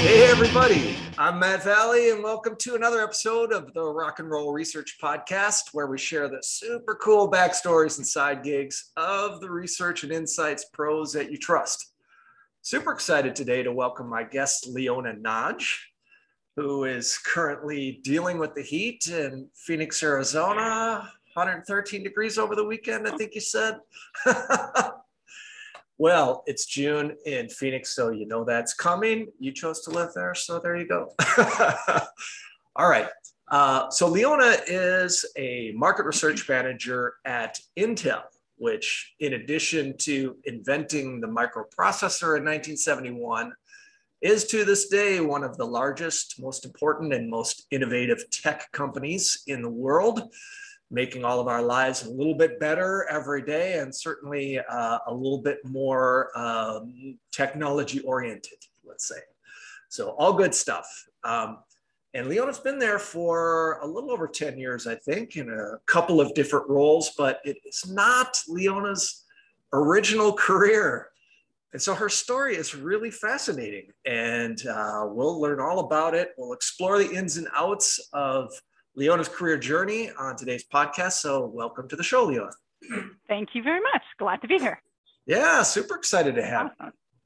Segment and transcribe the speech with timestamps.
[0.00, 0.96] Hey, everybody.
[1.18, 5.74] I'm Matt Valley, and welcome to another episode of the Rock and Roll Research Podcast,
[5.74, 10.64] where we share the super cool backstories and side gigs of the research and insights
[10.72, 11.92] pros that you trust.
[12.62, 15.66] Super excited today to welcome my guest, Leona Nagy,
[16.56, 21.12] who is currently dealing with the heat in Phoenix, Arizona.
[21.34, 23.78] 113 degrees over the weekend, I think you said.
[26.00, 29.26] Well, it's June in Phoenix, so you know that's coming.
[29.38, 31.12] You chose to live there, so there you go.
[32.76, 33.06] All right.
[33.48, 38.22] Uh, so Leona is a market research manager at Intel,
[38.56, 43.52] which, in addition to inventing the microprocessor in 1971,
[44.22, 49.42] is to this day one of the largest, most important, and most innovative tech companies
[49.48, 50.30] in the world
[50.90, 55.14] making all of our lives a little bit better every day and certainly uh, a
[55.14, 59.20] little bit more um, technology oriented, let's say.
[59.88, 60.86] So, all good stuff.
[61.24, 61.58] Um,
[62.12, 66.20] and Leona's been there for a little over 10 years, I think, in a couple
[66.20, 69.24] of different roles, but it is not Leona's
[69.72, 71.10] original career.
[71.72, 76.30] And so her story is really fascinating, and uh, we'll learn all about it.
[76.36, 78.52] We'll explore the ins and outs of
[78.96, 81.12] Leona's career journey on today's podcast.
[81.12, 82.50] So, welcome to the show, Leona.
[83.28, 84.02] Thank you very much.
[84.18, 84.82] Glad to be here.
[85.26, 86.70] Yeah, super excited to have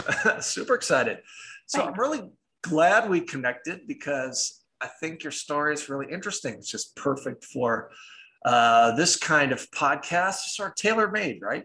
[0.03, 0.41] awesome.
[0.43, 1.19] super excited.
[1.67, 1.93] So, Thanks.
[1.93, 2.31] I'm really
[2.63, 6.55] glad we connected because I think your story is really interesting.
[6.55, 7.91] It's just perfect for
[8.45, 11.65] uh, this kind of podcast, sort of tailor made, right?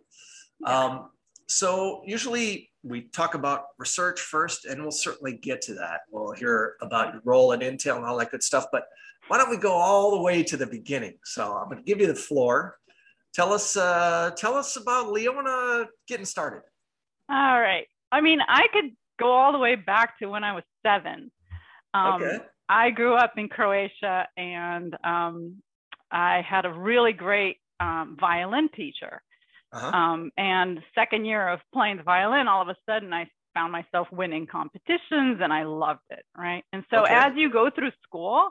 [0.62, 0.86] Yeah.
[0.86, 1.10] Um,
[1.50, 6.02] so, usually we talk about research first, and we'll certainly get to that.
[6.10, 8.68] We'll hear about your role at Intel and all that good stuff.
[8.72, 8.84] But
[9.30, 11.14] why don't we go all the way to the beginning?
[11.24, 12.78] So I'm going to give you the floor.
[13.34, 16.64] Tell us, uh, tell us about Leona getting started.
[17.30, 17.86] All right.
[18.12, 21.32] I mean, I could go all the way back to when I was seven.
[21.94, 22.40] Um, okay.
[22.68, 25.62] I grew up in Croatia, and um,
[26.12, 29.22] I had a really great um, violin teacher.
[29.72, 29.88] Uh-huh.
[29.96, 34.08] Um, and second year of playing the violin, all of a sudden I found myself
[34.12, 36.26] winning competitions, and I loved it.
[36.36, 36.64] Right.
[36.74, 37.14] And so okay.
[37.14, 38.50] as you go through school,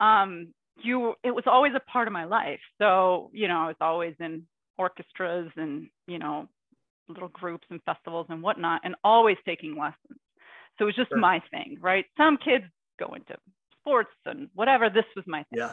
[0.00, 0.48] um,
[0.82, 2.60] you it was always a part of my life.
[2.78, 4.46] So you know, I was always in
[4.78, 6.48] orchestras and you know
[7.08, 10.20] little groups and festivals and whatnot, and always taking lessons.
[10.78, 11.18] So it was just sure.
[11.18, 12.04] my thing, right?
[12.16, 12.64] Some kids
[12.98, 13.36] go into
[13.80, 14.90] sports and whatever.
[14.90, 15.58] This was my thing.
[15.60, 15.72] Yeah.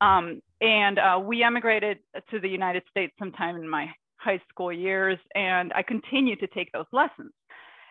[0.00, 1.98] Um, and uh, we emigrated
[2.30, 6.70] to the United States sometime in my high school years, and I continued to take
[6.72, 7.32] those lessons.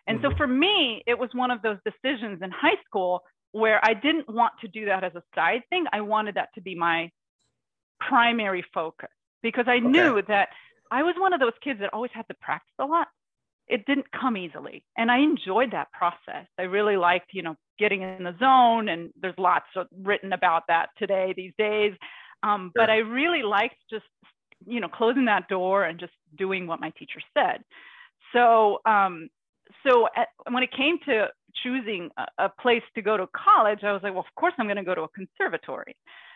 [0.07, 0.31] And mm-hmm.
[0.31, 3.21] so for me, it was one of those decisions in high school
[3.51, 5.85] where I didn't want to do that as a side thing.
[5.91, 7.09] I wanted that to be my
[7.99, 9.09] primary focus
[9.41, 9.87] because I okay.
[9.87, 10.49] knew that
[10.91, 13.07] I was one of those kids that always had to practice a lot.
[13.67, 14.83] It didn't come easily.
[14.97, 16.47] And I enjoyed that process.
[16.57, 18.87] I really liked, you know, getting in the zone.
[18.87, 21.93] And there's lots of written about that today, these days.
[22.43, 22.83] Um, sure.
[22.85, 24.05] But I really liked just,
[24.65, 27.61] you know, closing that door and just doing what my teacher said.
[28.33, 29.29] So, um,
[29.85, 31.27] so at, when it came to
[31.63, 34.67] choosing a, a place to go to college, I was like, well, of course I'm
[34.67, 35.95] going to go to a conservatory.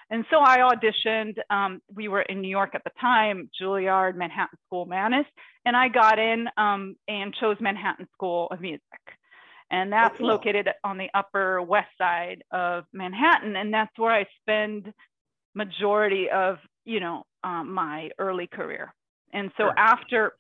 [0.10, 1.36] And so I auditioned.
[1.50, 5.26] Um, we were in New York at the time, Juilliard, Manhattan School, Mannes,
[5.66, 8.82] and I got in um, and chose Manhattan School of Music.
[9.70, 10.28] And that's oh, cool.
[10.28, 13.56] located on the upper west side of Manhattan.
[13.56, 14.94] And that's where I spend
[15.56, 18.94] majority of, you know, um, my early career.
[19.32, 19.74] And so sure.
[19.78, 20.34] after,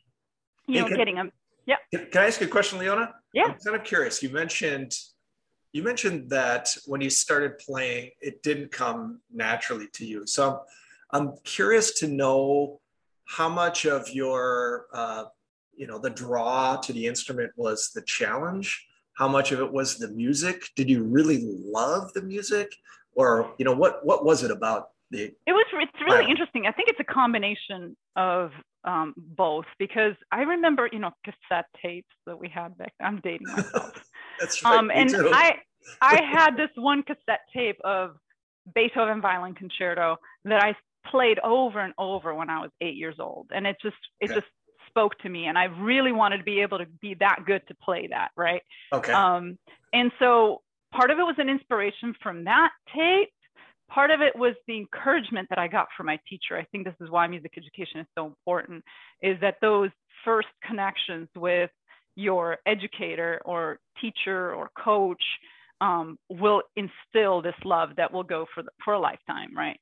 [0.68, 1.24] you know, getting a,
[1.72, 2.00] yeah.
[2.00, 3.14] Can, can I ask you a question, Leona?
[3.34, 3.46] Yeah.
[3.46, 4.22] I'm kind of curious.
[4.22, 4.94] You mentioned
[5.74, 10.28] you mentioned that when you started playing, it didn't come naturally to you.
[10.28, 10.62] So
[11.14, 12.82] I'm, I'm curious to know
[13.26, 15.26] how much of your, uh,
[15.74, 18.86] you know, the draw to the instrument was the challenge.
[19.14, 20.68] How much of it was the music?
[20.76, 22.74] Did you really love the music,
[23.14, 25.34] or you know, what what was it about the?
[25.46, 25.66] It was.
[25.74, 26.66] It's really interesting.
[26.66, 28.52] I think it's a combination of
[28.84, 32.94] um, both because I remember, you know, cassette tapes that we had back.
[33.02, 34.04] I'm dating myself.
[34.40, 34.78] That's right.
[34.78, 35.30] Um, and too.
[35.34, 35.56] I
[36.02, 38.16] I had this one cassette tape of
[38.74, 40.76] Beethoven Violin Concerto that I
[41.10, 44.40] played over and over when I was eight years old, and it just it okay.
[44.40, 44.48] just
[44.88, 47.76] spoke to me, and I really wanted to be able to be that good to
[47.76, 48.62] play that, right?
[48.92, 49.12] Okay.
[49.14, 49.58] Um,
[49.94, 50.62] and so
[50.94, 53.30] part of it was an inspiration from that tape
[53.94, 56.58] part of it was the encouragement that I got from my teacher.
[56.58, 58.84] I think this is why music education is so important,
[59.22, 59.90] is that those
[60.24, 61.70] first connections with
[62.16, 65.24] your educator or teacher or coach
[65.82, 69.80] um, will instill this love that will go for, the, for a lifetime, right?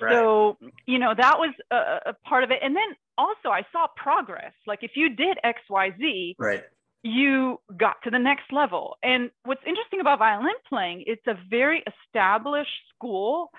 [0.00, 0.12] Right.
[0.12, 2.58] So, you know, that was a, a, part of it.
[2.62, 4.52] And then also I saw progress.
[4.66, 6.64] Like if you did XYZ, right.
[7.06, 8.96] You got to the next level.
[9.02, 13.50] And what's interesting about violin playing, it's a very established school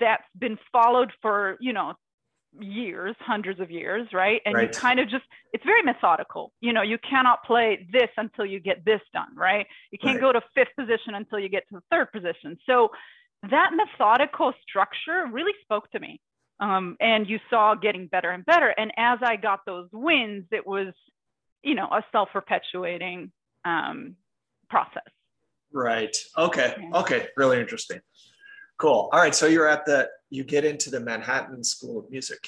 [0.00, 1.94] that's been followed for, you know,
[2.60, 4.40] years, hundreds of years, right?
[4.44, 4.74] And right.
[4.74, 6.52] you kind of just, it's very methodical.
[6.60, 9.66] You know, you cannot play this until you get this done, right?
[9.92, 10.32] You can't right.
[10.32, 12.58] go to fifth position until you get to the third position.
[12.66, 12.90] So
[13.48, 16.20] that methodical structure really spoke to me.
[16.60, 18.70] Um, and you saw getting better and better.
[18.76, 20.92] And as I got those wins, it was,
[21.62, 23.32] you know, a self perpetuating
[23.64, 24.16] um,
[24.70, 25.02] process.
[25.72, 26.16] Right.
[26.36, 26.74] Okay.
[26.80, 27.00] Yeah.
[27.00, 27.28] Okay.
[27.36, 28.00] Really interesting.
[28.78, 29.08] Cool.
[29.12, 29.34] All right.
[29.34, 32.38] So you're at the, you get into the Manhattan School of Music.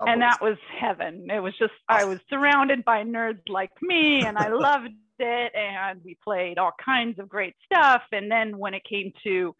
[0.00, 1.26] And that was heaven.
[1.30, 5.52] It was just, I was surrounded by nerds like me and I loved it.
[5.54, 8.02] And we played all kinds of great stuff.
[8.10, 9.54] And then when it came to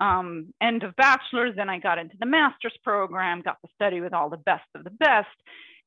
[0.00, 4.12] um, end of bachelor's, then I got into the master's program, got to study with
[4.12, 5.28] all the best of the best.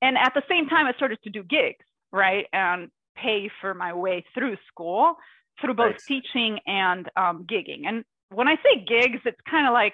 [0.01, 2.45] And at the same time, I started to do gigs, right?
[2.53, 5.15] And pay for my way through school
[5.61, 7.81] through both teaching and um, gigging.
[7.85, 9.93] And when I say gigs, it's kind of like,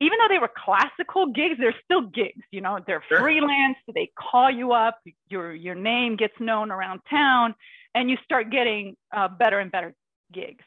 [0.00, 2.44] even though they were classical gigs, they're still gigs.
[2.50, 3.20] You know, they're sure.
[3.20, 3.76] freelance.
[3.92, 4.98] They call you up.
[5.28, 7.54] Your your name gets known around town,
[7.94, 9.94] and you start getting uh, better and better
[10.32, 10.64] gigs.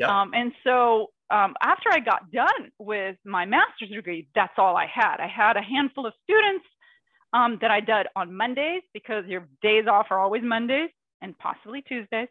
[0.00, 0.08] Yep.
[0.08, 4.86] Um, and so um, after I got done with my master's degree, that's all I
[4.92, 5.18] had.
[5.20, 6.66] I had a handful of students
[7.34, 10.90] um, that I did on Mondays because your days off are always Mondays
[11.20, 12.28] and possibly Tuesdays.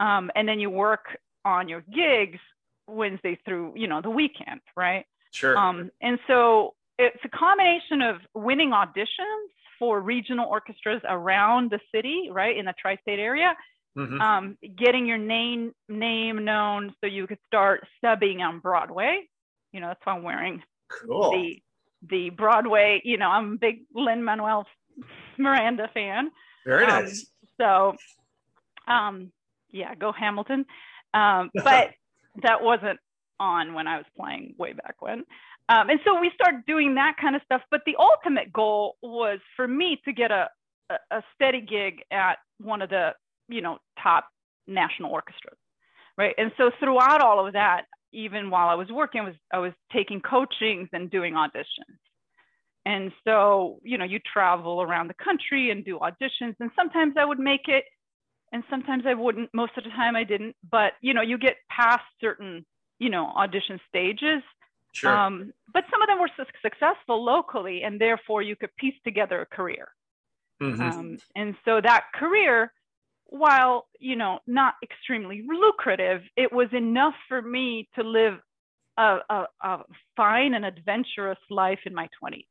[0.00, 2.40] Um, and then you work on your gigs
[2.88, 5.04] Wednesday through, you know, the weekend, right?
[5.30, 5.56] Sure.
[5.56, 12.28] Um, and so it's a combination of winning auditions for regional orchestras around the city,
[12.32, 13.54] right, in the tri-state area,
[13.96, 14.20] mm-hmm.
[14.20, 19.28] um, getting your name name known so you could start subbing on Broadway.
[19.72, 21.30] You know, that's why I'm wearing cool.
[21.30, 21.62] the
[22.08, 23.00] the Broadway.
[23.04, 24.66] You know, I'm a big Lin Manuel
[25.38, 26.30] Miranda fan.
[26.66, 27.26] Very um, nice.
[27.60, 27.94] So,
[28.86, 29.32] um,
[29.70, 30.64] yeah, go Hamilton.
[31.14, 31.90] Um, but
[32.42, 32.98] that wasn't
[33.38, 35.24] on when I was playing way back when.
[35.68, 37.62] Um, and so we started doing that kind of stuff.
[37.70, 40.48] But the ultimate goal was for me to get a,
[40.90, 43.12] a, a steady gig at one of the
[43.50, 44.28] you know, top
[44.66, 45.58] national orchestras,
[46.16, 46.34] right?
[46.38, 49.72] And so throughout all of that, even while I was working, I was I was
[49.92, 51.98] taking coachings and doing auditions.
[52.86, 57.24] And so, you know, you travel around the country and do auditions, and sometimes I
[57.24, 57.84] would make it,
[58.52, 59.50] and sometimes I wouldn't.
[59.52, 60.56] Most of the time, I didn't.
[60.70, 62.64] But you know, you get past certain,
[62.98, 64.42] you know, audition stages.
[64.92, 65.16] Sure.
[65.16, 69.40] Um, but some of them were su- successful locally, and therefore you could piece together
[69.40, 69.88] a career.
[70.60, 70.82] Mm-hmm.
[70.82, 72.72] Um, and so that career
[73.30, 78.34] while you know not extremely lucrative it was enough for me to live
[78.98, 79.78] a, a, a
[80.16, 82.44] fine and adventurous life in my 20s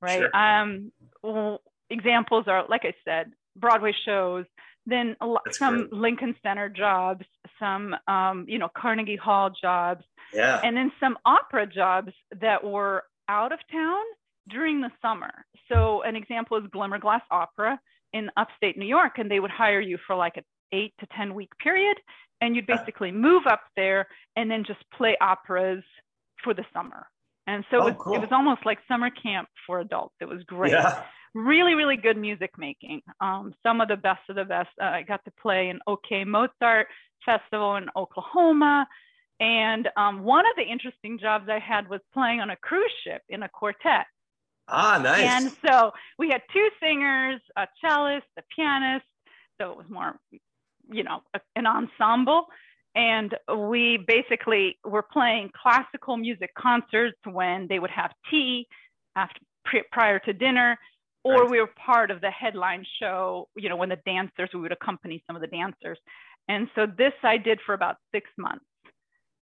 [0.00, 0.36] right sure.
[0.36, 4.46] um well, examples are like i said broadway shows
[4.86, 5.92] then lot, some great.
[5.92, 7.24] lincoln center jobs
[7.58, 10.60] some um, you know carnegie hall jobs yeah.
[10.62, 14.02] and then some opera jobs that were out of town
[14.48, 17.80] during the summer so an example is glimmerglass opera
[18.14, 21.34] in upstate New York and they would hire you for like an eight to 10
[21.34, 21.98] week period.
[22.40, 24.06] And you'd basically move up there
[24.36, 25.84] and then just play operas
[26.42, 27.06] for the summer.
[27.46, 28.14] And so oh, it, was, cool.
[28.14, 30.14] it was almost like summer camp for adults.
[30.20, 30.72] It was great.
[30.72, 31.02] Yeah.
[31.34, 33.02] Really, really good music making.
[33.20, 34.70] Um, some of the best of the best.
[34.80, 36.86] Uh, I got to play in OK Mozart
[37.24, 38.86] Festival in Oklahoma.
[39.40, 43.22] And um, one of the interesting jobs I had was playing on a cruise ship
[43.28, 44.06] in a quartet.
[44.68, 45.22] Ah, nice.
[45.22, 49.04] And so we had two singers, a cellist, a pianist.
[49.60, 50.16] So it was more,
[50.90, 51.22] you know,
[51.56, 52.46] an ensemble.
[52.94, 58.66] And we basically were playing classical music concerts when they would have tea
[59.16, 59.40] after
[59.92, 60.78] prior to dinner,
[61.24, 61.50] or right.
[61.50, 65.24] we were part of the headline show, you know, when the dancers, we would accompany
[65.26, 65.98] some of the dancers.
[66.48, 68.64] And so this I did for about six months.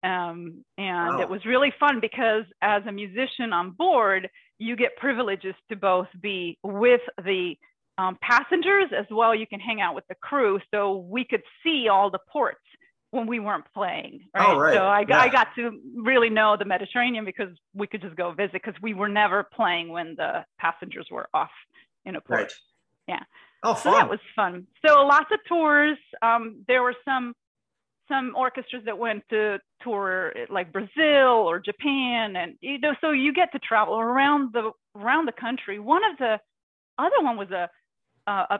[0.03, 1.21] Um, and wow.
[1.21, 4.29] it was really fun because as a musician on board,
[4.61, 7.55] you get privileges to both be with the
[7.97, 9.33] um, passengers as well.
[9.33, 10.59] You can hang out with the crew.
[10.71, 12.61] So we could see all the ports
[13.09, 14.21] when we weren't playing.
[14.35, 14.47] Right.
[14.47, 14.75] Oh, right.
[14.75, 15.19] So I, yeah.
[15.19, 18.93] I got to really know the Mediterranean because we could just go visit because we
[18.93, 21.49] were never playing when the passengers were off
[22.05, 22.39] in a port.
[22.39, 22.53] Right.
[23.07, 23.23] Yeah.
[23.63, 23.93] Oh, fun.
[23.93, 24.67] So that was fun.
[24.85, 25.97] So lots of tours.
[26.21, 27.33] Um, there were some
[28.07, 33.33] some orchestras that went to tour like Brazil or Japan, and you know, so you
[33.33, 35.79] get to travel around the around the country.
[35.79, 36.39] One of the
[36.97, 37.69] other one was a
[38.27, 38.59] a, a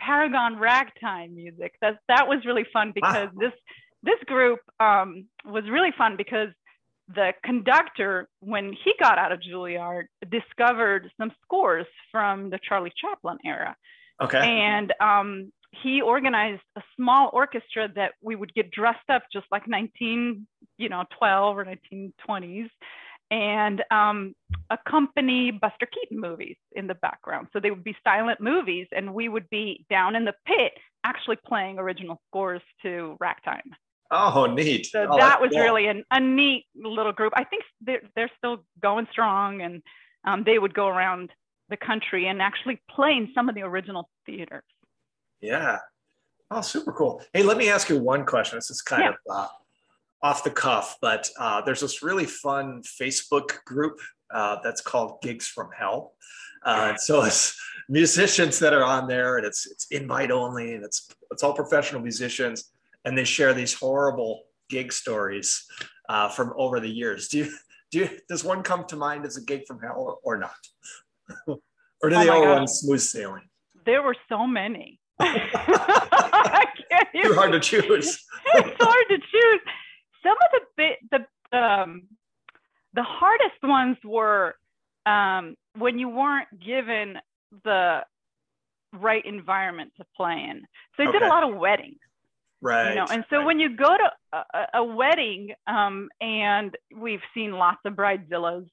[0.00, 1.74] Paragon ragtime music.
[1.80, 3.40] That that was really fun because wow.
[3.40, 3.52] this
[4.02, 6.48] this group um, was really fun because
[7.14, 13.38] the conductor, when he got out of Juilliard, discovered some scores from the Charlie Chaplin
[13.44, 13.76] era.
[14.20, 14.38] Okay.
[14.38, 15.52] And um,
[15.82, 20.46] he organized a small orchestra that we would get dressed up just like 19,
[20.78, 22.68] you know, 12 or 1920s
[23.32, 24.34] and um,
[24.68, 27.48] accompany Buster Keaton movies in the background.
[27.52, 31.38] So they would be silent movies, and we would be down in the pit actually
[31.46, 33.70] playing original scores to Ragtime.
[34.10, 34.86] Oh, neat.
[34.86, 35.62] So oh, that was cool.
[35.62, 37.32] really an, a neat little group.
[37.34, 39.82] I think they're, they're still going strong, and
[40.26, 41.30] um, they would go around
[41.70, 44.62] the country and actually play in some of the original theaters.
[45.42, 45.78] Yeah.
[46.50, 47.22] Oh, super cool.
[47.32, 48.56] Hey, let me ask you one question.
[48.56, 49.10] This is kind Yeah.
[49.10, 49.48] of uh,
[50.22, 53.98] off the cuff, but uh, there's this really fun Facebook group
[54.30, 56.12] uh, that's called Gigs from Hell.
[56.64, 61.10] Uh, so it's musicians that are on there, and it's it's invite only, and it's
[61.32, 62.70] it's all professional musicians,
[63.04, 65.66] and they share these horrible gig stories
[66.08, 67.26] uh, from over the years.
[67.28, 67.52] Do you
[67.90, 70.54] do you, does one come to mind as a gig from hell or, or not,
[71.48, 72.50] or do Oh they all God.
[72.58, 73.48] run smooth sailing?
[73.84, 75.00] There were so many.
[77.22, 78.24] Too hard to choose.
[78.54, 79.60] it's hard to choose.
[80.22, 82.02] Some of the bit the um,
[82.94, 84.54] the hardest ones were
[85.06, 87.16] um, when you weren't given
[87.64, 88.00] the
[88.92, 90.62] right environment to play in.
[90.96, 91.98] So I did a lot of weddings,
[92.60, 92.90] Right.
[92.90, 93.46] you know, and so right.
[93.46, 98.66] when you go to a, a- a wedding, um, and we've seen lots of bridezillas,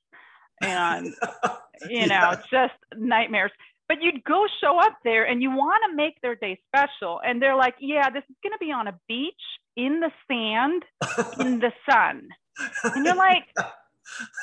[0.61, 1.05] and
[1.89, 2.41] you know, Yeah.
[2.51, 3.51] just nightmares.
[3.89, 7.19] But you'd go show up there and you want to make their day special.
[7.25, 9.33] And they're like, yeah, this is going to be on a beach
[9.75, 10.85] in the sand
[11.39, 12.29] in the sun.
[12.83, 13.45] And you're like,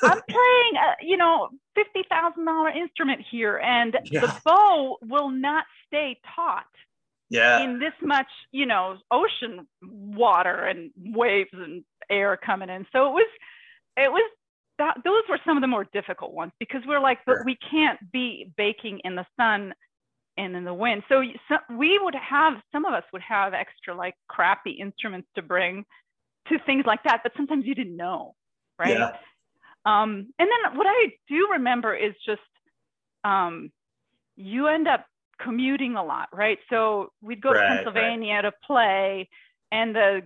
[0.02, 1.48] I'm playing, a, you know,
[1.78, 4.20] $50,000 instrument here and Yeah.
[4.22, 6.64] the bow will not stay taut
[7.30, 7.62] yeah.
[7.62, 12.86] in this much, you know, ocean water and waves and air coming in.
[12.92, 13.28] So it was,
[13.96, 14.30] it was
[14.78, 17.98] that those were some of the more difficult ones because we're like, but we can't
[18.12, 19.74] be baking in the sun
[20.36, 21.02] and in the wind.
[21.08, 25.42] So, so we would have some of us would have extra like crappy instruments to
[25.42, 25.84] bring
[26.48, 28.34] to things like that, but sometimes you didn't know,
[28.78, 28.96] right?
[28.98, 29.12] Yeah.
[29.84, 32.40] Um, and then what I do remember is just
[33.24, 33.70] um,
[34.36, 35.06] you end up
[35.40, 36.58] commuting a lot, right?
[36.70, 37.76] So we'd go Right, to right.
[37.76, 39.28] Pennsylvania to play,
[39.72, 40.22] and the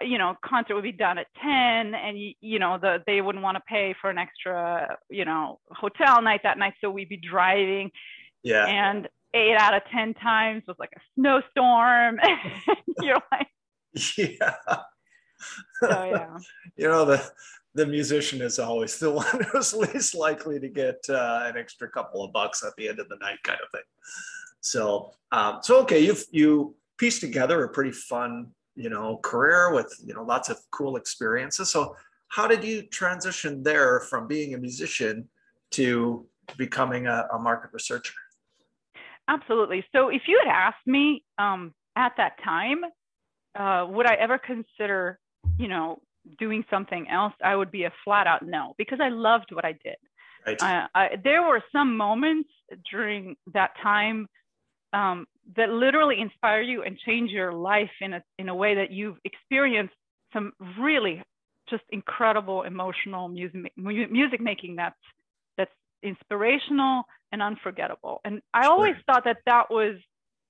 [0.00, 3.56] you know concert would be done at ten, and you, know the they wouldn't want
[3.56, 7.90] to pay for an extra you know hotel night that night, so we'd be driving,
[8.42, 8.66] Yeah.
[8.66, 12.18] and eight out of ten times was like a snowstorm.
[13.00, 13.48] You're like,
[14.16, 14.54] Yeah.
[15.82, 16.38] so yeah.
[16.76, 17.30] You know, the
[17.74, 22.24] the musician is always the one who's least likely to get uh, an extra couple
[22.24, 23.84] of bucks at the end of the night, kind of thing.
[24.60, 28.48] So, um, so okay, you've you pieced together a pretty fun,
[28.80, 31.70] you know, career with you know lots of cool experiences.
[31.70, 31.96] So,
[32.28, 35.28] how did you transition there from being a musician
[35.72, 38.14] to becoming a, a market researcher?
[39.28, 39.84] Absolutely.
[39.92, 42.80] So if you had asked me um, at that time,
[43.56, 45.20] uh, would I ever consider,
[45.56, 46.00] you know,
[46.38, 47.32] doing something else?
[47.42, 49.96] I would be a flat out no because I loved what I did.
[50.46, 50.60] Right.
[50.60, 52.48] Uh, I, there were some moments
[52.90, 54.26] during that time
[54.92, 58.90] um, that literally inspire you and change your life in a in a way that
[58.90, 59.94] you've experienced
[60.32, 61.22] some really
[61.68, 64.96] just incredible emotional music music making that's
[65.56, 68.20] that's inspirational and unforgettable.
[68.24, 68.72] And I Sure.
[68.72, 69.96] always thought that that was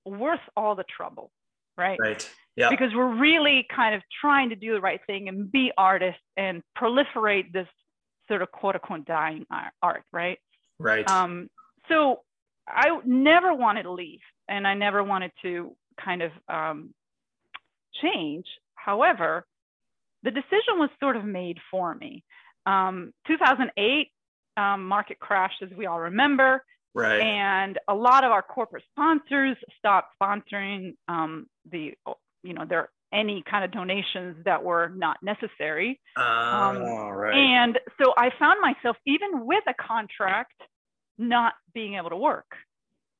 [0.05, 1.31] worth all the trouble,
[1.77, 1.99] right?
[1.99, 2.35] right.
[2.55, 2.69] Yeah.
[2.69, 6.61] Because we're really kind of trying to do the right thing and be artists and
[6.77, 7.67] proliferate this
[8.27, 9.45] sort of quote unquote dying
[9.81, 10.37] art, right?
[10.79, 11.07] right.
[11.07, 11.49] Um,
[11.87, 12.21] so
[12.67, 16.93] I never wanted to leave and I never wanted to kind of um,
[18.01, 18.45] change.
[18.75, 19.45] However,
[20.23, 22.23] the decision was sort of made for me.
[22.65, 24.07] Um, 2008,
[24.57, 27.21] um, market crashed, as we all remember, right.
[27.21, 31.93] and a lot of our corporate sponsors stopped sponsoring um, the,
[32.43, 35.99] you know, their any kind of donations that were not necessary.
[36.17, 36.21] Oh,
[37.09, 37.35] right.
[37.35, 40.53] And so I found myself, even with a contract,
[41.17, 42.45] not being able to work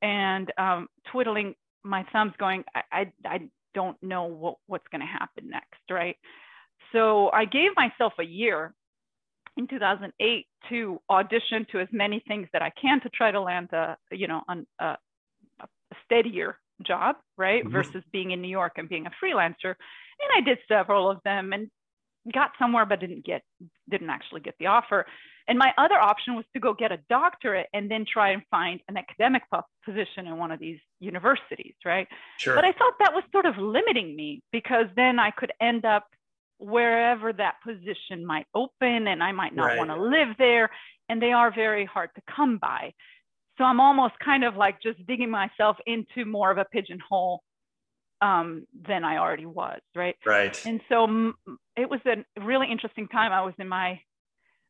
[0.02, 3.40] and um, twiddling my thumbs, going, I, I, I
[3.74, 6.16] don't know what, what's going to happen next, right?
[6.92, 8.74] So I gave myself a year
[9.58, 13.70] in 2008 to audition to as many things that I can to try to land
[13.74, 14.98] a, you know, an, a,
[15.60, 15.68] a
[16.06, 17.64] steadier job, right?
[17.66, 17.72] Mhm.
[17.72, 19.76] Versus being in New York and being a freelancer.
[19.76, 21.70] And I did several of them and
[22.34, 23.42] got somewhere, but didn't get,
[23.90, 25.06] didn't actually get the offer.
[25.52, 28.80] And my other option was to go get a doctorate and then try and find
[28.88, 29.44] an academic
[29.84, 32.08] position in one of these universities, right?
[32.38, 32.56] sure.
[32.56, 36.08] But I thought that was sort of limiting me because then I could end up
[36.58, 39.78] wherever that position might open and I might not Right.
[39.78, 40.70] want to live there.
[41.10, 42.94] And they are very hard to come by.
[43.58, 47.44] So I'm almost kind of like just digging myself into more of a pigeonhole
[48.22, 50.16] um, than I already was, right?
[50.26, 50.58] Right.
[50.66, 51.34] And so
[51.76, 53.34] it was a really interesting time.
[53.34, 54.00] I was in my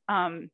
[0.09, 0.49] um,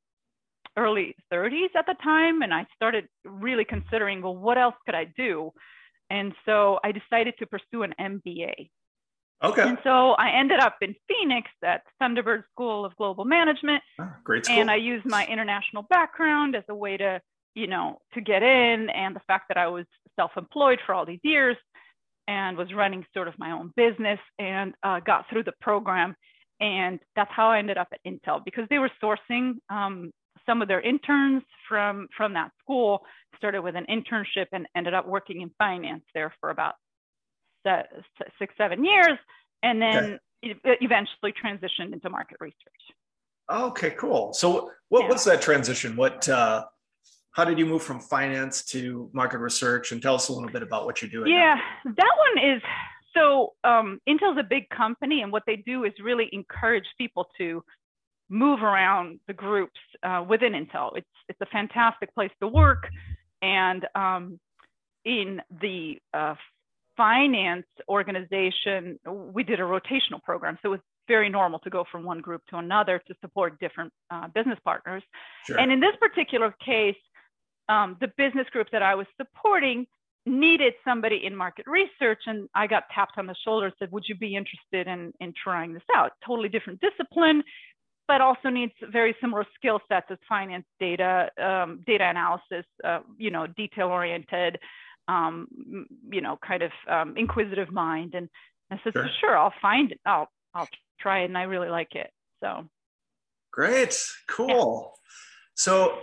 [0.77, 5.05] early 30s at the time, and I started really considering, well, what else could I
[5.17, 5.51] do?
[6.09, 8.69] And so I decided to pursue an MBA.
[9.43, 9.61] Okay.
[9.61, 14.45] And so I ended up in Phoenix at Thunderbird School of Global Management, Ah, great
[14.45, 14.57] school.
[14.59, 17.21] and I used my international background as a way to,
[17.53, 21.19] you know, to get in, and the fact that I was self-employed for all these
[21.23, 21.57] years
[22.27, 26.15] and was running sort of my own business and uh, got through the program.
[26.59, 30.11] And that's how I ended up at Intel because they were sourcing um,
[30.47, 33.03] some of their interns from from that school.
[33.37, 36.73] Started with an internship and ended up working in finance there for about
[38.39, 39.17] six, seven years,
[39.61, 42.55] and then e- eventually transitioned into market research.
[43.51, 44.33] Okay, cool.
[44.33, 45.09] So what, Yeah.
[45.09, 45.95] what's that transition?
[45.95, 46.65] What, uh,
[47.31, 50.63] how did you move from finance to market research and tell us a little bit
[50.63, 51.31] about what you're doing?
[51.31, 51.37] now.
[51.37, 52.61] Yeah, that one is
[53.13, 57.63] so um, Intel's a big company, and what they do is really encourage people to
[58.29, 60.91] move around the groups uh, within Intel.
[60.95, 62.89] It's it's a fantastic place to work,
[63.41, 64.39] and um,
[65.05, 66.35] in the uh,
[66.95, 72.03] finance organization, we did a rotational program, so it was very normal to go from
[72.03, 75.03] one group to another to support different uh, business partners.
[75.45, 75.57] Sure.
[75.57, 76.97] And in this particular case,
[77.69, 79.87] um, the business group that I was supporting
[80.25, 84.03] needed somebody in market research, and I got tapped on the shoulder and said, "Would
[84.07, 87.43] you be interested in in trying this out?" Totally different discipline,
[88.07, 93.31] but also needs very similar skill sets as finance, data, um, data analysis, uh, you
[93.31, 94.59] know, detail oriented,
[95.07, 95.47] um,
[96.09, 98.13] you know, kind of um, inquisitive mind.
[98.15, 98.29] And
[98.71, 99.09] I said, Sure.
[99.19, 99.99] "Sure, I'll find it.
[100.05, 100.67] I'll I'll
[100.99, 102.11] try it, and I really like it."
[102.41, 102.67] So
[103.51, 103.99] Great.
[104.27, 104.93] Cool.
[105.55, 105.99] So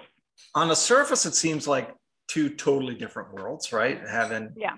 [0.55, 1.95] on the surface, it seems like
[2.27, 4.01] two totally different worlds, right?
[4.09, 4.77] Having yeah,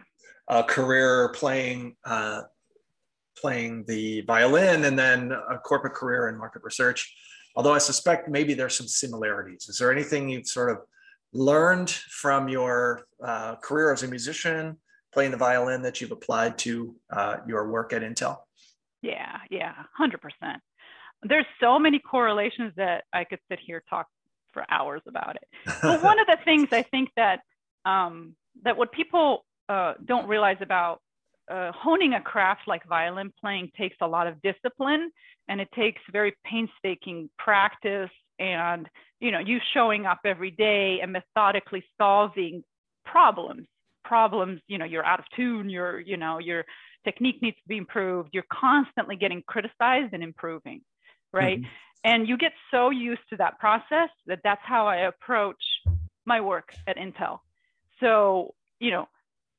[0.49, 2.43] a career playing uh,
[3.37, 7.15] playing the violin and then a corporate career in market research.
[7.55, 9.69] Although I suspect maybe there's some similarities.
[9.69, 10.79] Is there anything you've sort of
[11.33, 14.77] learned from your uh, career as a musician
[15.13, 18.37] playing the violin that you've applied to uh, your work at Intel?
[19.03, 20.63] Yeah, yeah, hundred percent.
[21.23, 24.07] There's so many correlations that I could sit here talk
[24.53, 25.49] for hours about it.
[25.83, 27.41] But one of the things I think that
[27.85, 31.01] um, that what people uh, don't realize about
[31.51, 35.11] uh, honing a craft like violin playing takes a lot of discipline,
[35.49, 38.89] and it takes very painstaking practice, and
[39.21, 42.63] you know, you showing up every day and methodically solving
[43.05, 43.67] problems.
[44.05, 45.69] Problems, you know, you're out of tune.
[45.69, 46.65] You're, you know, your
[47.05, 48.31] technique needs to be improved.
[48.33, 50.83] You're constantly getting criticized and improving,
[51.33, 51.61] right?
[51.61, 51.67] Mhm.
[52.05, 55.63] And you get so used to that process that that's how I approach
[56.25, 57.41] my work at Intel.
[58.01, 59.09] So, you know,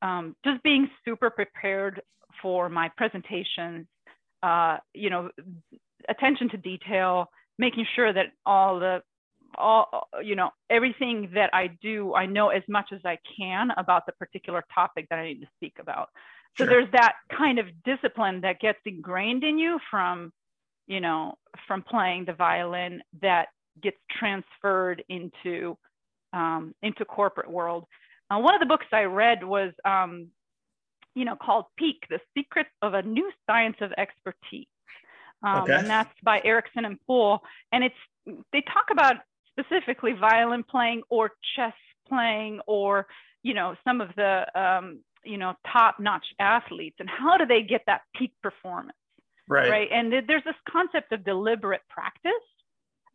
[0.02, 2.02] um, just being super prepared
[2.42, 3.88] for my presentations,
[4.44, 5.30] uh, you know,
[6.10, 9.02] attention to detail, making sure that all the
[9.58, 14.06] all you know everything that i do i know as much as i can about
[14.06, 16.10] the particular topic that i need to speak about
[16.58, 16.68] so Sure.
[16.68, 20.32] there's that kind of discipline that gets ingrained in you from
[20.86, 21.36] you know
[21.68, 23.48] from playing the violin that
[23.82, 25.78] gets transferred into
[26.34, 27.86] um, into corporate world
[28.30, 30.28] uh, one of the books i read was um,
[31.16, 34.68] you know called peak the secrets of a new science of expertise
[35.44, 35.76] um, Okay.
[35.76, 37.96] and that's by ericsson and pool and it's
[38.52, 39.16] they talk about
[39.60, 41.74] specifically violin playing or chess
[42.08, 43.08] playing or
[43.44, 47.62] you know some of the um, you know top notch athletes and how do they
[47.62, 48.98] get that peak performance
[49.50, 49.70] Right.
[49.70, 52.32] right and th- there's this concept of deliberate practice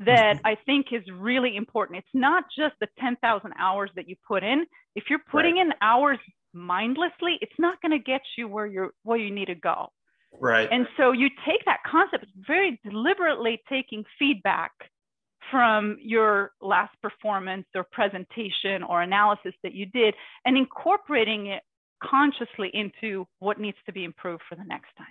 [0.06, 4.42] that i think is really important it's not just the 10,000 hours that you put
[4.42, 6.18] in if you're putting in hours
[6.54, 9.88] mindlessly it's not going to get you where you're where you need to go
[10.40, 10.68] Right.
[10.70, 14.72] and so you take that concept, very deliberately taking feedback
[15.50, 21.62] from your last performance or presentation or analysis that you did and incorporating it
[22.02, 25.06] consciously into what needs to be improved for the next time.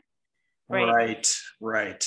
[0.69, 0.91] right.
[0.91, 1.35] Right.
[1.59, 2.05] Right.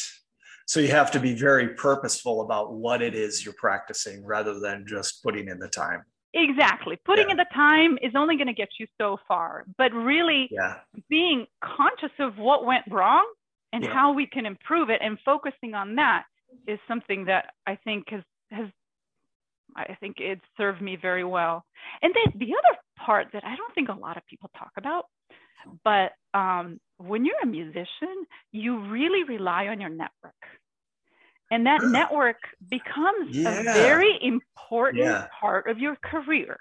[0.66, 4.86] So you have to be very purposeful about what it is you're practicing rather than
[4.86, 6.04] just putting in the time.
[6.32, 6.96] Exactly.
[7.04, 7.32] Putting Yeah.
[7.32, 10.80] in the time is only going to get you so far, but really Yeah.
[11.08, 13.30] being conscious of what went wrong
[13.72, 13.92] and Yeah.
[13.92, 16.24] how we can improve it and focusing on that
[16.66, 18.68] is something that I think has has
[19.76, 21.66] I think it served me very well.
[22.00, 25.06] And then the other part that I don't think a lot of people talk about,
[25.82, 30.34] but um, when you're a musician, you really rely on your network.
[31.50, 32.38] And that network
[32.70, 33.42] becomes Yeah.
[33.46, 35.28] a very important Yeah.
[35.40, 36.58] part of your career.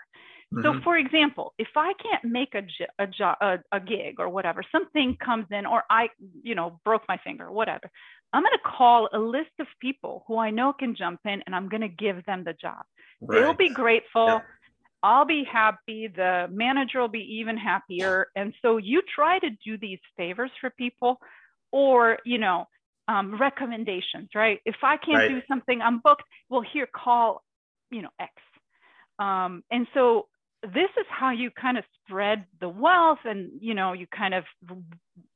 [0.62, 0.84] So, Mhm.
[0.84, 2.64] for example, if I can't make a
[3.00, 6.10] a, jo- a a gig or whatever, something comes in, or I,
[6.44, 7.90] you know, broke my finger, whatever,
[8.34, 11.56] I'm going to call a list of people who I know can jump in, and
[11.56, 12.84] I'm going to give them the job.
[13.32, 14.42] They'll be grateful.
[14.42, 14.42] Yeah.
[15.04, 16.08] I'll be happy.
[16.08, 18.28] The manager will be even happier.
[18.36, 21.20] And so you try to do these favors for people,
[21.72, 22.66] or you know,
[23.10, 24.60] um, recommendations, right?
[24.66, 25.28] If I can't Right.
[25.30, 26.24] do something, I'm booked.
[26.50, 27.44] Well, here, call,
[27.92, 28.32] you know, X.
[29.20, 30.28] Um, and so
[30.64, 34.46] this is how you kind of spread the wealth, and you know, you kind of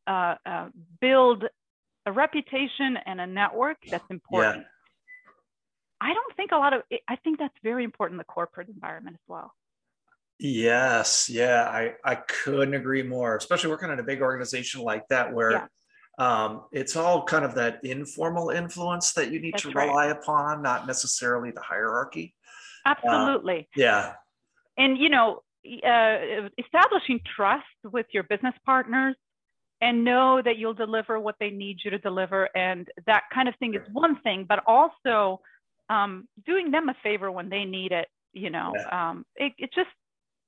[0.08, 0.69] uh, uh,
[1.01, 1.43] build
[2.06, 4.65] a reputation and a network that's important.
[6.00, 6.84] I don't think a lot of.
[7.08, 9.54] I think that's very important in the corporate environment as well.
[10.40, 13.36] Yes, yeah, I I couldn't agree more.
[13.36, 15.68] Especially working in a big organization like that, where Yeah.
[16.20, 19.88] um, it's all kind of that informal influence that you need That's to right.
[19.88, 22.36] rely upon, not necessarily the hierarchy.
[22.86, 23.68] Absolutely.
[23.76, 24.14] Yeah,
[24.78, 29.16] and you know uh, establishing trust with your business partners
[29.82, 33.56] and know that you'll deliver what they need you to deliver and that kind of
[33.58, 35.42] thing is one thing but also
[35.89, 39.89] um, doing them a favor when they need it you know um, it, it just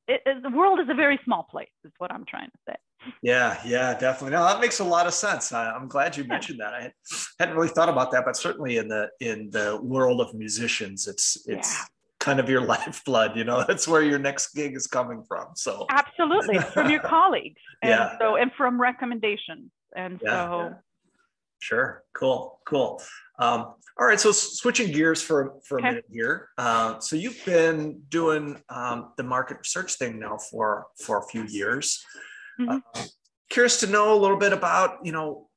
[0.07, 2.75] it, it- the world is a very small place is what i'm trying to say
[3.21, 4.31] yeah, yeah, definitely.
[4.35, 5.53] No, that makes a lot of sense.
[5.53, 6.33] I, I'm glad you Yeah.
[6.33, 6.73] mentioned that.
[6.73, 6.93] I had-
[7.39, 11.37] hadn't really thought about that, but certainly in the in the world of musicians, it's
[11.47, 11.85] it's Yeah.
[12.19, 13.37] kind of your lifeblood.
[13.37, 15.45] You know, that's where your next gig is coming from.
[15.55, 18.17] So absolutely from your colleagues and Yeah.
[18.19, 20.73] so and from recommendations and Yeah, so yeah.
[21.59, 22.03] Sure.
[22.13, 22.59] Cool.
[22.65, 23.01] Cool.
[23.39, 24.19] Um, all right.
[24.19, 25.89] So switching gears for for a Okay.
[25.89, 26.49] minute here.
[26.57, 31.43] Uh, so you've been doing um, the market research thing now for for a few
[31.43, 32.03] years.
[32.59, 32.81] Mhm.
[32.95, 33.03] Uh,
[33.49, 35.49] curious to know a little bit about you know,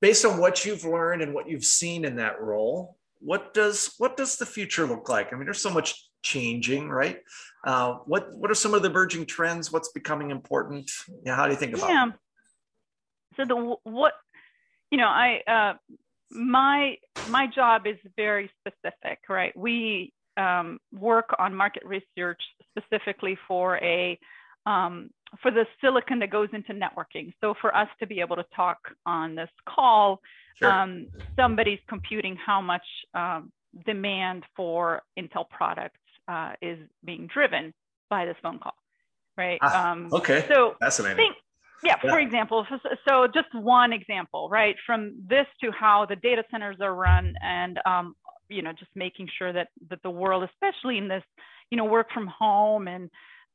[0.00, 2.96] based on what you've learned and what you've seen in that role.
[3.18, 5.32] What does what does the future look like?
[5.32, 7.18] I mean, there's so much changing, right?
[7.66, 9.70] Uh, what what are some of the emerging trends?
[9.70, 10.90] What's becoming important?
[11.24, 11.90] Yeah, how do you think about?
[11.90, 12.06] yeah
[13.36, 14.14] so the what
[14.90, 15.74] you know i uh
[16.30, 16.96] my
[17.28, 22.40] my job is very specific right we um, work on market research
[22.70, 24.18] specifically for a
[24.66, 25.10] um,
[25.42, 28.78] for the silicon that goes into networking so for us to be able to talk
[29.06, 30.20] on this call
[30.56, 30.70] Sure.
[30.70, 32.82] um, somebody's computing how much
[33.14, 33.50] um,
[33.86, 37.72] demand for intel products uh, is being driven
[38.10, 38.74] by this phone call
[39.38, 40.44] right Ah, um, okay.
[40.48, 41.16] so Fascinating.
[41.16, 41.36] think
[41.84, 42.10] yeah, Yeah.
[42.10, 42.66] for example,
[43.08, 44.76] so, just one example, right?
[44.86, 48.14] From this to how the data centers are run and, um,
[48.48, 51.22] you know, just making sure that, that the world, especially in this,
[51.70, 53.10] you know, work from home and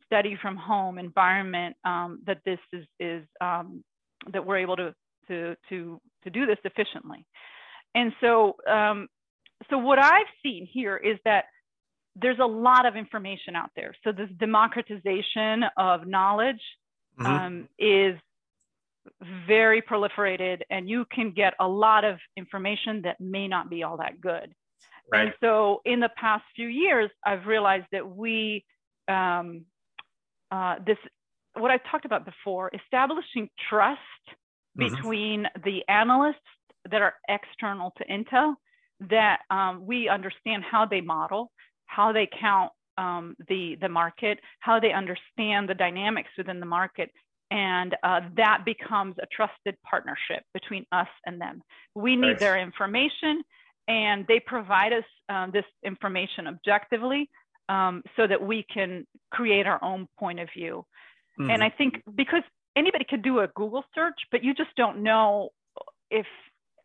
[0.05, 3.83] study from home environment, um, that this is, is um,
[4.31, 4.93] that we're able to,
[5.27, 7.25] to, to, to do this efficiently.
[7.93, 9.07] And so, um,
[9.69, 11.45] so what I've seen here is that
[12.15, 13.93] there's a lot of information out there.
[14.03, 16.61] So this democratization of knowledge
[17.19, 17.28] Mhm.
[17.30, 18.19] um, is
[19.47, 23.97] very proliferated and you can get a lot of information that may not be all
[23.97, 24.54] that good.
[25.12, 25.28] right.
[25.28, 28.65] And so in the past few years, I've realized that we,
[29.08, 29.65] um,
[30.51, 30.97] uh, this,
[31.54, 33.99] what I talked about before, establishing trust
[34.75, 34.88] Mhm.
[34.97, 36.39] between the analysts
[36.89, 38.56] that are external to Intel,
[39.10, 41.51] that um, we understand how they model,
[41.86, 47.12] how they count um, the, the market, how they understand the dynamics within the market.
[47.51, 51.62] And uh, that becomes a trusted partnership between us and them.
[51.93, 52.39] We need Right.
[52.39, 53.43] their information,
[53.88, 57.29] and they provide us um, this information objectively
[57.69, 60.86] um, so that we can create our own point of view.
[61.39, 61.51] Mhm.
[61.51, 62.43] And I think because
[62.75, 65.49] anybody could do a Google search, but you just don't know
[66.10, 66.25] if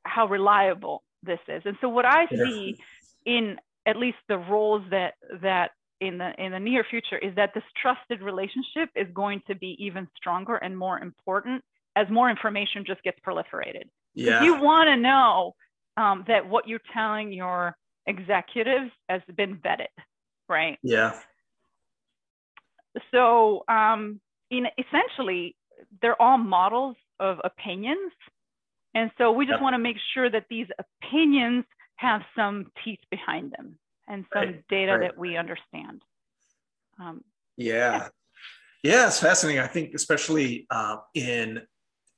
[0.04, 1.62] how reliable this is.
[1.64, 2.78] And so what I see
[3.24, 5.70] in at least the roles that that
[6.00, 9.76] in the in the near future is that this trusted relationship is going to be
[9.78, 11.62] even stronger and more important
[11.96, 13.84] as more information just gets proliferated.
[14.14, 14.42] yeah.
[14.42, 15.54] You want to know
[15.96, 19.88] um, that what you're telling your executives has been vetted,
[20.48, 20.78] right?
[20.82, 21.18] yeah.
[23.12, 25.56] so um, in essentially
[26.02, 28.12] they're all models of opinions
[28.94, 29.62] and so we just Yep.
[29.62, 31.64] want to make sure that these opinions
[31.96, 33.78] have some teeth behind them
[34.10, 35.00] and some Right, data right.
[35.02, 36.02] that we understand
[37.00, 37.22] um,
[37.56, 38.08] Yeah.
[38.82, 39.60] Yeah, it's fascinating.
[39.62, 41.60] I think especially uh, in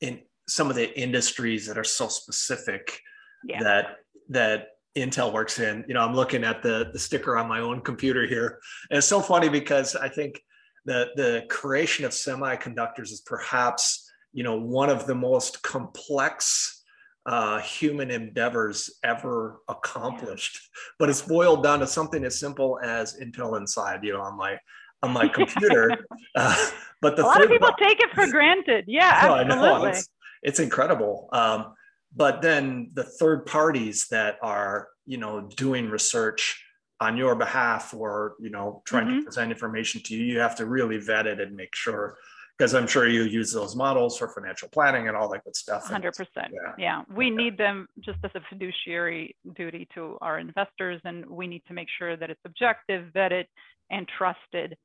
[0.00, 3.00] in some of the industries that are so specific
[3.46, 3.84] yeah that
[4.28, 5.84] that Intel works in.
[5.88, 8.60] You know, I'm looking at the the sticker on my own computer here.
[8.90, 10.40] And it's so funny because I think
[10.84, 16.81] the the creation of semiconductors is perhaps you know one of the most complex
[17.26, 20.58] uh, human endeavors ever accomplished.
[20.98, 24.58] But it's boiled down to something as simple as Intel Inside, you know, on my
[25.02, 25.90] on my computer.
[26.36, 28.84] uh, but the a lot of people take it for granted.
[28.86, 29.90] Yeah, oh, absolutely.
[29.90, 30.08] It's,
[30.42, 31.28] it's, incredible.
[31.32, 31.74] Um,
[32.14, 36.64] but then the third parties that are, you know, doing research
[37.00, 39.18] on your behalf or you know trying mm-hmm.
[39.18, 42.16] to present information to you, you have to really vet it and make sure
[42.62, 45.88] because I'm sure you use those models for financial planning and all that good stuff.
[45.88, 46.12] 100%.
[46.36, 46.48] Yeah.
[46.78, 47.02] yeah.
[47.12, 51.74] We need them just as a fiduciary duty to our investors, and we need to
[51.74, 53.46] make sure that it's objective, vetted,
[53.90, 54.76] and trusted,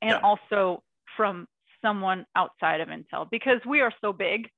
[0.00, 0.20] and yeah.
[0.22, 0.82] also
[1.14, 1.46] from
[1.84, 4.48] someone outside of Intel because we are so big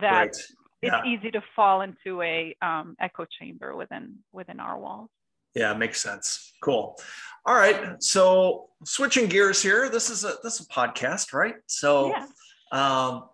[0.00, 0.36] that right.
[0.82, 0.98] yeah.
[0.98, 5.10] it's easy to fall into a um, echo chamber within within our walls.
[5.54, 6.52] Yeah, makes sense.
[6.62, 6.98] Cool.
[7.46, 8.02] All right.
[8.02, 9.88] So switching gears here.
[9.88, 11.56] This is a this is a podcast, right?
[11.66, 12.26] So yeah.
[12.72, 13.24] um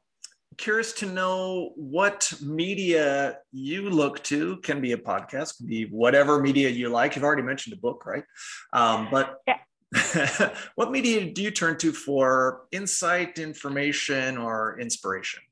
[0.56, 6.40] curious to know what media you look to can be a podcast can be whatever
[6.40, 8.24] media you like you've already mentioned a book right
[8.72, 10.50] um, but yeah.
[10.74, 15.42] what media do you turn to for insight information or inspiration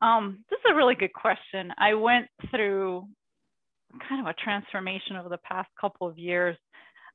[0.00, 3.06] um, this is a really good question i went through
[4.08, 6.56] kind of a transformation over the past couple of years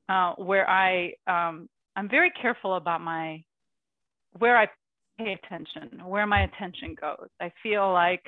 [0.08, 3.42] uh, where I um, I'm very careful about my
[4.38, 4.68] where I
[5.18, 7.28] pay attention, where my attention goes.
[7.40, 8.22] I feel like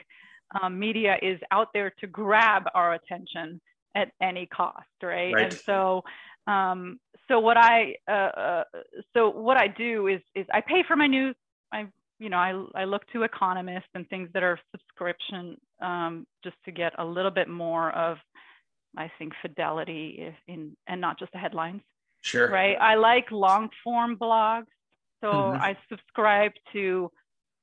[0.61, 3.61] um, media is out there to grab our attention
[3.95, 5.33] at any cost, right?
[5.33, 5.45] right.
[5.45, 6.03] And so
[6.47, 8.65] um, so what I uh, uh,
[9.15, 11.37] so what I do is is I pay for my news.
[11.73, 11.87] I
[12.19, 16.73] you know I I look to economists and things that are subscription um, just to
[16.73, 18.19] get a little bit more of
[18.97, 21.83] I think fidelity in and not just the headlines.
[22.23, 22.49] Sure.
[22.51, 22.77] Right.
[22.81, 24.67] I like long form blogs.
[25.21, 25.63] So mm-hmm.
[25.63, 27.11] I subscribe to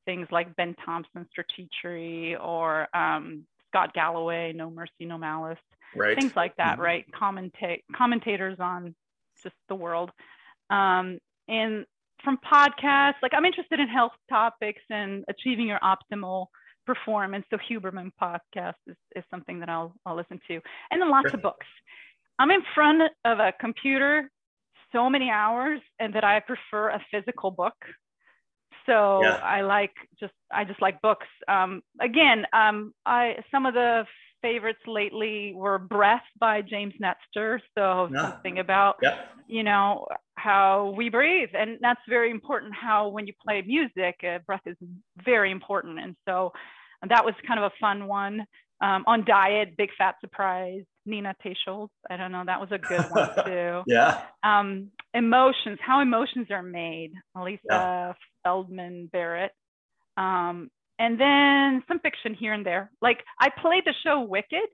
[0.06, 5.58] things like Ben Thompson Stratechery or um, Scott Galloway, No Mercy, No Malice.
[5.96, 6.20] Right.
[6.20, 6.82] Things like that, mm-hmm.
[6.82, 7.06] right?
[7.12, 8.96] Commentate commentators on
[9.44, 10.12] just the world.
[10.70, 11.86] Um, and
[12.24, 16.48] from podcasts, like I'm interested in health topics and achieving your optimal
[16.94, 17.46] performance.
[17.52, 20.56] So Huberman podcast is, is something that I'll, I'll listen to.
[20.90, 21.68] And then lots of books.
[22.40, 24.32] I'm in front of a computer
[24.92, 27.76] so many hours and that I prefer a physical book.
[28.88, 29.36] So yeah.
[29.44, 31.28] I like just I just like books.
[31.48, 34.06] Um, again, um, I some of the
[34.42, 37.62] favorites lately were Breath by James Nestor.
[37.78, 38.32] So yeah.
[38.32, 39.26] something about yeah.
[39.48, 42.74] you know how we breathe, and that's very important.
[42.74, 44.78] How when you play music, uh, breath is
[45.24, 46.52] very important, and so
[47.08, 48.46] that was kind of a fun one.
[48.82, 51.90] Um, on diet, big fat surprise, Nina Teicholz.
[52.10, 53.84] I don't know, that was a good one too.
[53.88, 54.22] yeah.
[54.44, 58.14] Um, emotions, how emotions are made, Elisa yeah.
[58.44, 59.52] Feldman Barrett.
[60.16, 62.92] Um, and then some fiction here and there.
[63.02, 64.68] Like I played the show Wicked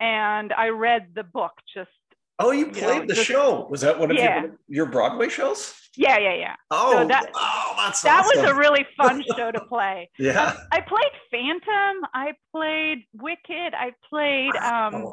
[0.00, 1.90] and I read the book just
[2.38, 3.66] Oh, you played you know, the just, show.
[3.70, 4.42] Was that one of yeah.
[4.42, 5.74] your, your Broadway shows?
[5.96, 6.56] Yeah, yeah, yeah.
[6.70, 8.42] Oh, so that, oh, that's that awesome.
[8.42, 10.10] was a really fun show to play.
[10.18, 10.56] yeah.
[10.72, 12.08] I played Phantom.
[12.12, 13.74] I played Wicked.
[13.74, 15.12] I played um,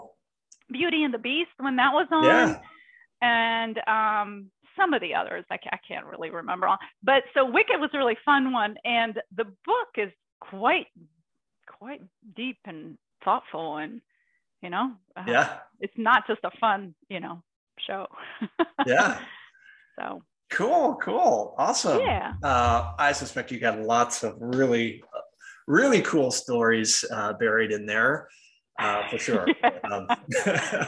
[0.71, 2.23] Beauty and the Beast when that was on.
[2.23, 2.59] Yeah.
[3.21, 6.79] And um, some of the others I, I can't really remember all.
[7.03, 10.87] But so Wicked was a really fun one, and the book is quite
[11.67, 12.01] quite
[12.35, 14.01] deep and thoughtful and
[14.61, 14.93] you know?
[15.15, 15.57] Uh, yeah.
[15.79, 17.41] it's not just a fun you know
[17.79, 18.07] show.
[18.87, 19.19] Yeah.
[19.99, 20.23] So.
[20.49, 21.55] Cool cool.
[21.57, 21.99] Awesome.
[22.01, 22.33] Yeah.
[22.43, 25.03] Uh, i suspect you got lots of really
[25.67, 28.27] really cool stories uh, buried in there
[28.79, 29.47] uh, for sure.
[29.89, 30.07] Um,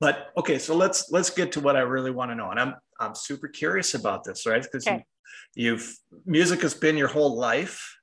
[0.00, 2.74] but okay so let's let's get to what i really want to know and i'm
[2.98, 4.62] i'm super curious about this right?
[4.62, 5.04] Because okay.
[5.54, 7.96] you, you've music has been your whole life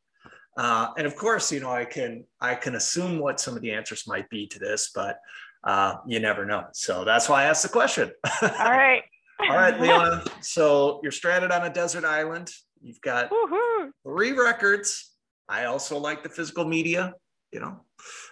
[0.57, 3.71] uh, and of course, you know, I can I can assume what some of the
[3.71, 5.19] answers might be to this, but
[5.63, 6.65] uh, you never know.
[6.73, 8.11] So that's why I asked the question.
[8.41, 9.03] All right.
[9.39, 10.23] All right, Leona.
[10.41, 12.51] So you're stranded on a desert island.
[12.81, 13.91] You've got Woo-hoo.
[14.03, 15.13] three records.
[15.47, 17.13] I also like the physical media,
[17.51, 17.81] you know,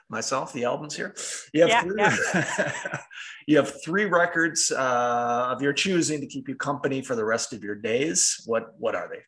[0.10, 1.16] myself, the albums here.
[1.54, 3.02] You have yeah, three, yeah.
[3.48, 7.54] you have three records uh, of your choosing to keep you company for the rest
[7.54, 8.42] of your days.
[8.46, 9.22] What what are they?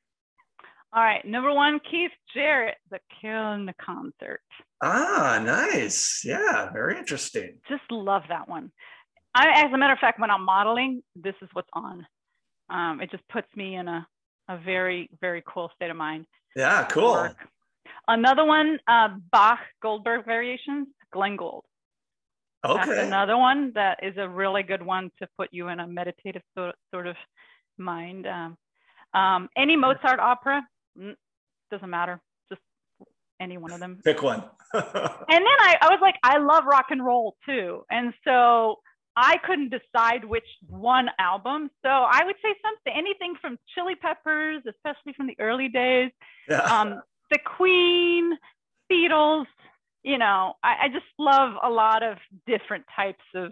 [0.94, 4.42] All right, number one, Keith Jarrett, the Köln concert.
[4.82, 6.24] Ah, nice.
[6.24, 7.60] Yeah, very interesting.
[7.68, 8.72] Just love that one.
[9.36, 12.08] I, as a matter of fact, when I'm modeling, this is what's on.
[12.70, 14.08] Um, it just puts me in a,
[14.50, 16.26] a very, very cool state of mind.
[16.56, 17.12] Yeah, cool.
[17.12, 17.48] Work.
[18.08, 21.66] Another one, uh, Bach Goldberg Variations, Glenn Gould.
[22.66, 22.86] Okay.
[22.86, 26.42] That's another one that is a really good one to put you in a meditative
[26.58, 27.16] sort, sort of
[27.78, 28.26] mind.
[28.26, 28.58] Um,
[29.14, 30.62] um, any Mozart opera,
[31.72, 32.22] doesn't matter.
[32.50, 32.62] Just
[33.40, 34.00] any one of them.
[34.06, 34.44] Pick one.
[34.74, 34.84] and
[35.28, 37.84] then I, I was like, I love rock and roll too.
[37.90, 38.78] And so
[39.16, 41.72] I couldn't decide which one album.
[41.84, 46.12] So I would say something, anything from Chili Peppers, especially from the early days,
[46.48, 46.62] yeah.
[46.62, 48.38] um, the Queen,
[48.92, 49.46] Beatles.
[50.04, 53.52] You know, I, I, just love a lot of different types of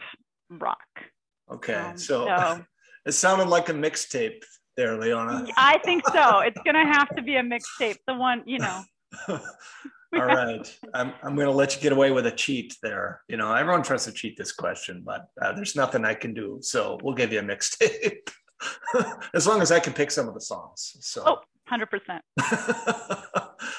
[0.50, 0.78] rock.
[1.52, 2.66] Okay, um, so, so
[3.06, 4.42] it sounded like a mixtape
[4.78, 5.48] there, Leona.
[5.58, 6.40] I think so.
[6.40, 7.98] It's gonna have to be a mixtape.
[8.08, 8.84] The one, you know.
[10.16, 10.80] All right.
[10.94, 13.22] I'm, I'm going to let you get away with a cheat there.
[13.28, 16.60] You know, everyone tries to cheat this question, but uh, there's nothing I can do.
[16.62, 18.30] So we'll give you a mixtape
[19.34, 20.96] as long as I can pick some of the songs.
[21.02, 22.22] So, oh, 100%.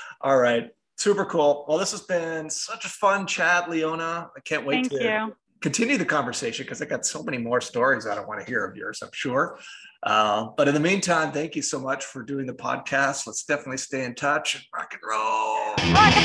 [0.20, 0.70] All right.
[0.98, 1.64] Super cool.
[1.68, 4.28] Well, this has been such a fun chat, Leona.
[4.36, 5.36] I can't wait Thank to you.
[5.60, 8.64] continue the conversation because I got so many more stories I don't want to hear
[8.64, 9.58] of yours, I'm sure.
[10.06, 13.26] Uh, but in the meantime, thank you so much for doing the podcast.
[13.26, 14.68] Let's definitely stay in touch.
[14.72, 15.74] Rock and roll.
[15.92, 16.24] Rock and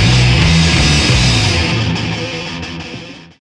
[0.00, 0.03] roll.